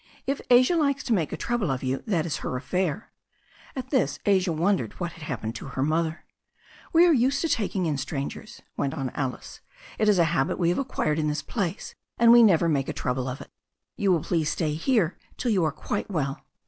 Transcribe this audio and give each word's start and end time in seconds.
If 0.25 0.41
Asia 0.49 0.75
likes 0.77 1.03
to 1.03 1.13
make 1.13 1.31
a 1.31 1.37
trouble 1.37 1.69
of 1.69 1.83
you 1.83 2.01
that 2.07 2.25
is 2.25 2.37
her 2.37 2.55
affair." 2.57 3.11
At 3.75 3.91
this 3.91 4.17
Asia 4.25 4.51
wondered 4.51 4.93
what 4.93 5.11
had 5.11 5.21
happened 5.21 5.53
to 5.57 5.67
her 5.67 5.83
mother. 5.83 6.25
"We 6.91 7.05
are 7.05 7.13
used 7.13 7.39
to 7.41 7.47
taking 7.47 7.85
in 7.85 7.97
strangers," 7.99 8.63
went 8.75 8.95
on 8.95 9.11
Alice. 9.11 9.61
"It 9.99 10.09
is 10.09 10.17
a 10.17 10.23
habit 10.33 10.57
we 10.57 10.69
have 10.69 10.79
acquired 10.79 11.19
in 11.19 11.27
this 11.27 11.43
place, 11.43 11.93
and 12.17 12.31
we 12.31 12.41
never 12.41 12.67
make 12.67 12.89
a 12.89 12.93
trouble 12.93 13.27
of 13.27 13.41
it 13.41 13.51
You 13.95 14.11
will 14.11 14.23
please 14.23 14.49
stay 14.49 14.73
here 14.73 15.19
till 15.37 15.51
you 15.51 15.63
are 15.65 15.71
quite 15.71 16.09
well." 16.09 16.47